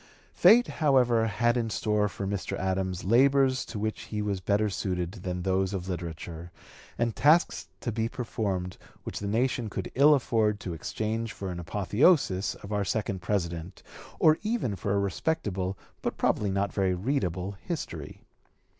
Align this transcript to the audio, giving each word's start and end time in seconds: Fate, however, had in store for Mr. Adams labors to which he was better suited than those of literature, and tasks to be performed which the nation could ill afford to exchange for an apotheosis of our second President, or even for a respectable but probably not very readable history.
Fate, 0.33 0.65
however, 0.65 1.27
had 1.27 1.55
in 1.55 1.69
store 1.69 2.07
for 2.09 2.25
Mr. 2.25 2.57
Adams 2.57 3.03
labors 3.03 3.63
to 3.65 3.77
which 3.77 4.05
he 4.05 4.19
was 4.19 4.41
better 4.41 4.67
suited 4.67 5.11
than 5.11 5.43
those 5.43 5.75
of 5.75 5.87
literature, 5.87 6.49
and 6.97 7.15
tasks 7.15 7.67
to 7.81 7.91
be 7.91 8.09
performed 8.09 8.79
which 9.03 9.19
the 9.19 9.27
nation 9.27 9.69
could 9.69 9.91
ill 9.93 10.15
afford 10.15 10.59
to 10.59 10.73
exchange 10.73 11.33
for 11.33 11.51
an 11.51 11.59
apotheosis 11.59 12.55
of 12.63 12.71
our 12.73 12.83
second 12.83 13.21
President, 13.21 13.83
or 14.17 14.39
even 14.41 14.75
for 14.75 14.95
a 14.95 14.99
respectable 14.99 15.77
but 16.01 16.17
probably 16.17 16.49
not 16.49 16.73
very 16.73 16.95
readable 16.95 17.51
history. 17.61 18.23